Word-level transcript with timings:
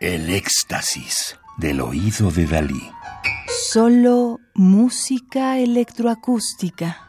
El 0.00 0.30
éxtasis 0.30 1.36
del 1.56 1.80
oído 1.80 2.30
de 2.30 2.46
Dalí. 2.46 2.88
Solo 3.72 4.38
música 4.54 5.58
electroacústica. 5.58 7.08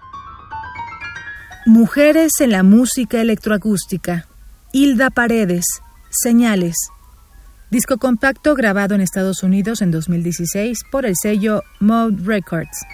Mujeres 1.67 2.31
en 2.39 2.49
la 2.49 2.63
música 2.63 3.21
electroacústica. 3.21 4.25
Hilda 4.71 5.11
Paredes. 5.11 5.65
Señales. 6.09 6.75
Disco 7.69 7.99
compacto 7.99 8.55
grabado 8.55 8.95
en 8.95 9.01
Estados 9.01 9.43
Unidos 9.43 9.83
en 9.83 9.91
2016 9.91 10.79
por 10.91 11.05
el 11.05 11.15
sello 11.15 11.61
Mode 11.79 12.23
Records. 12.23 12.87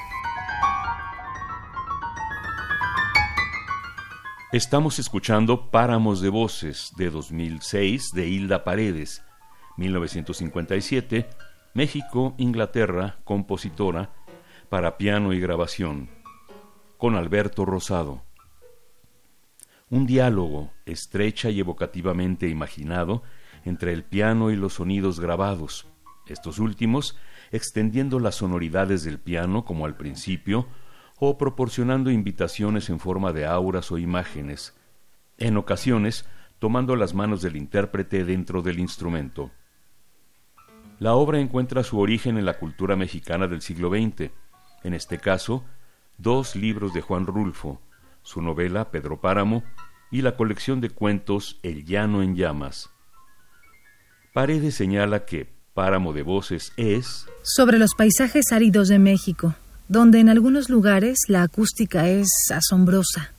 Estamos 4.52 4.99
escuchando 4.99 5.71
Páramos 5.71 6.20
de 6.20 6.27
Voces 6.27 6.91
de 6.98 7.09
2006 7.09 8.12
de 8.13 8.27
Hilda 8.27 8.66
Paredes, 8.66 9.21
1957, 9.77 11.29
México, 11.73 12.35
Inglaterra, 12.38 13.17
compositora, 13.23 14.11
para 14.70 14.97
piano 14.97 15.33
y 15.33 15.39
grabación, 15.39 16.09
con 16.97 17.16
Alberto 17.16 17.66
Rosado. 17.66 18.23
Un 19.89 20.05
diálogo, 20.05 20.71
estrecha 20.85 21.49
y 21.49 21.59
evocativamente 21.59 22.47
imaginado, 22.47 23.23
entre 23.66 23.93
el 23.93 24.03
piano 24.03 24.52
y 24.52 24.55
los 24.55 24.73
sonidos 24.73 25.19
grabados, 25.19 25.88
estos 26.27 26.59
últimos 26.59 27.17
extendiendo 27.52 28.19
las 28.19 28.35
sonoridades 28.35 29.03
del 29.03 29.19
piano 29.19 29.66
como 29.66 29.85
al 29.85 29.95
principio, 29.95 30.67
o 31.17 31.38
proporcionando 31.38 32.11
invitaciones 32.11 32.89
en 32.89 32.99
forma 32.99 33.31
de 33.31 33.45
auras 33.45 33.91
o 33.91 33.97
imágenes, 33.97 34.75
en 35.38 35.57
ocasiones 35.57 36.25
tomando 36.59 36.95
las 36.95 37.13
manos 37.13 37.41
del 37.41 37.55
intérprete 37.55 38.25
dentro 38.25 38.61
del 38.61 38.80
instrumento. 38.80 39.52
La 40.99 41.13
obra 41.15 41.39
encuentra 41.39 41.83
su 41.83 41.99
origen 41.99 42.38
en 42.38 42.45
la 42.45 42.57
cultura 42.57 42.95
mexicana 42.95 43.47
del 43.47 43.61
siglo 43.61 43.89
XX, 43.89 44.31
en 44.83 44.93
este 44.93 45.17
caso, 45.17 45.65
dos 46.17 46.55
libros 46.55 46.93
de 46.93 47.01
Juan 47.01 47.25
Rulfo, 47.25 47.81
su 48.23 48.41
novela 48.41 48.91
Pedro 48.91 49.19
Páramo 49.19 49.63
y 50.09 50.21
la 50.21 50.38
colección 50.38 50.79
de 50.79 50.89
cuentos 50.89 51.59
El 51.63 51.85
llano 51.85 52.23
en 52.23 52.35
llamas. 52.35 52.89
Paredes 54.33 54.75
señala 54.75 55.25
que 55.25 55.53
Páramo 55.73 56.13
de 56.13 56.21
Voces 56.21 56.71
es 56.77 57.25
sobre 57.43 57.77
los 57.77 57.95
paisajes 57.95 58.45
áridos 58.53 58.88
de 58.88 58.99
México, 58.99 59.55
donde 59.89 60.19
en 60.19 60.29
algunos 60.29 60.69
lugares 60.69 61.17
la 61.27 61.43
acústica 61.43 62.07
es 62.07 62.29
asombrosa. 62.53 63.33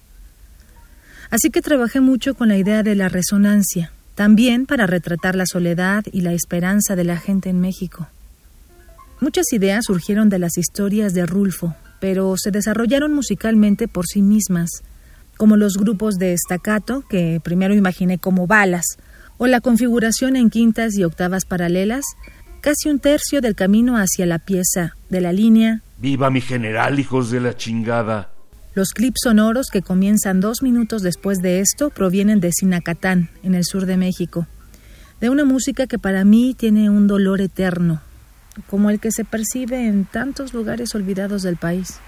Así 1.31 1.51
que 1.51 1.63
trabajé 1.63 2.01
mucho 2.01 2.35
con 2.35 2.49
la 2.49 2.59
idea 2.59 2.83
de 2.83 2.95
la 2.95 3.09
resonancia, 3.09 3.91
también 4.17 4.67
para 4.67 4.89
retratar 4.89 5.37
la 5.37 5.47
soledad 5.47 6.05
y 6.11 6.23
la 6.23 6.33
esperanza 6.33 6.97
de 6.97 7.05
la 7.05 7.19
gente 7.19 7.49
en 7.49 7.61
México. 7.61 8.09
Muchas 9.21 9.53
ideas 9.53 9.85
surgieron 9.85 10.29
de 10.29 10.41
las 10.41 10.59
historias 10.59 11.15
de 11.15 11.25
Rulfo, 11.25 11.77
pero 12.01 12.35
se 12.37 12.51
desarrollaron 12.51 13.15
musicalmente 13.15 13.87
por 13.87 14.07
sí 14.07 14.23
mismas, 14.23 14.83
como 15.37 15.57
los 15.57 15.75
grupos 15.75 16.17
de 16.17 16.33
estacato, 16.33 17.05
que 17.09 17.41
primero 17.45 17.75
imaginé 17.75 18.19
como 18.19 18.49
balas, 18.49 18.85
o 19.39 19.47
la 19.47 19.61
configuración 19.61 20.35
en 20.35 20.51
quintas 20.51 20.97
y 20.97 21.05
octavas 21.05 21.45
paralelas, 21.45 22.05
casi 22.61 22.89
un 22.89 22.99
tercio 22.99 23.41
del 23.41 23.55
camino 23.55 23.97
hacia 23.97 24.27
la 24.27 24.41
pieza 24.41 24.97
de 25.09 25.21
la 25.21 25.33
línea 25.33 25.83
Viva 25.99 26.31
mi 26.31 26.43
general, 26.43 26.99
hijos 26.99 27.31
de 27.31 27.41
la 27.41 27.57
chingada. 27.57 28.31
Los 28.77 28.93
clips 28.93 29.21
sonoros 29.25 29.69
que 29.73 29.81
comienzan 29.81 30.43
dos 30.43 30.61
minutos 30.61 31.01
después 31.01 31.41
de 31.41 31.61
esto 31.61 31.89
provienen 31.89 32.41
de 32.41 32.53
Sinacatán, 32.53 33.31
en 33.43 33.55
el 33.55 33.65
sur 33.65 33.87
de 33.87 33.97
México, 33.97 34.47
de 35.19 35.31
una 35.31 35.47
música 35.47 35.87
que 35.87 35.99
para 35.99 36.27
mí 36.27 36.55
tiene 36.55 36.91
un 36.91 37.07
dolor 37.07 37.41
eterno, 37.41 38.03
como 38.69 38.91
el 38.91 39.01
que 39.01 39.13
se 39.13 39.25
percibe 39.25 39.87
en 39.87 40.05
tantos 40.05 40.53
lugares 40.53 40.95
olvidados 40.95 41.41
del 41.41 41.57
país. 41.57 42.01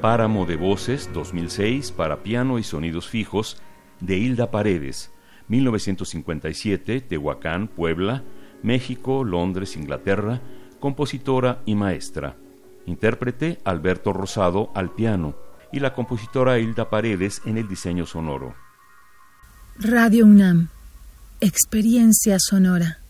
Páramo 0.00 0.46
de 0.46 0.54
Voces 0.54 1.10
2006 1.12 1.90
para 1.90 2.22
piano 2.22 2.60
y 2.60 2.62
sonidos 2.62 3.08
fijos 3.08 3.60
de 3.98 4.16
Hilda 4.16 4.52
Paredes, 4.52 5.10
1957, 5.48 7.00
Tehuacán, 7.00 7.66
Puebla, 7.66 8.22
México, 8.62 9.24
Londres, 9.24 9.76
Inglaterra, 9.76 10.40
compositora 10.78 11.62
y 11.66 11.74
maestra. 11.74 12.36
Intérprete 12.86 13.58
Alberto 13.64 14.12
Rosado 14.12 14.70
al 14.74 14.94
piano 14.94 15.34
y 15.72 15.80
la 15.80 15.94
compositora 15.94 16.60
Hilda 16.60 16.88
Paredes 16.90 17.42
en 17.44 17.58
el 17.58 17.66
diseño 17.66 18.06
sonoro. 18.06 18.54
Radio 19.80 20.26
UNAM, 20.26 20.68
experiencia 21.40 22.36
sonora. 22.38 23.00